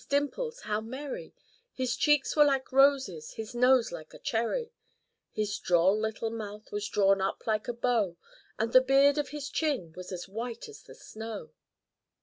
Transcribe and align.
659 0.09 1.31
His 1.71 1.95
cheeks 1.95 2.35
were 2.35 2.43
like 2.43 2.71
roses, 2.71 3.33
his 3.33 3.53
nose 3.53 3.91
like 3.91 4.15
a 4.15 4.17
cherry; 4.17 4.71
His 5.31 5.59
droll 5.59 5.95
little 5.95 6.31
mouth 6.31 6.71
was 6.71 6.87
drawn 6.89 7.21
up 7.21 7.45
like 7.45 7.67
a 7.67 7.73
bow, 7.73 8.17
And 8.57 8.73
the 8.73 8.81
beard 8.81 9.19
on 9.19 9.27
his 9.27 9.47
chin 9.47 9.93
was 9.95 10.11
as 10.11 10.27
white 10.27 10.67
as 10.67 10.81
the 10.81 10.95
snow. 10.95 11.51